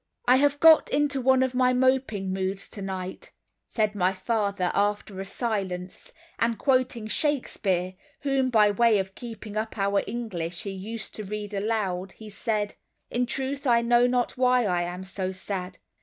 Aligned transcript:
"I 0.25 0.37
have 0.37 0.59
got 0.59 0.89
into 0.89 1.21
one 1.21 1.43
of 1.43 1.53
my 1.53 1.73
moping 1.73 2.33
moods 2.33 2.67
tonight," 2.67 3.31
said 3.67 3.93
my 3.93 4.13
father, 4.15 4.71
after 4.73 5.19
a 5.19 5.25
silence, 5.25 6.11
and 6.39 6.57
quoting 6.57 7.05
Shakespeare, 7.05 7.93
whom, 8.21 8.49
by 8.49 8.71
way 8.71 8.97
of 8.97 9.13
keeping 9.13 9.55
up 9.55 9.77
our 9.77 10.01
English, 10.07 10.63
he 10.63 10.71
used 10.71 11.13
to 11.13 11.23
read 11.23 11.53
aloud, 11.53 12.13
he 12.13 12.31
said: 12.31 12.73
"'In 13.11 13.27
truth 13.27 13.67
I 13.67 13.83
know 13.83 14.07
not 14.07 14.35
why 14.39 14.65
I 14.65 14.81
am 14.81 15.03
so 15.03 15.31
sad. 15.31 15.77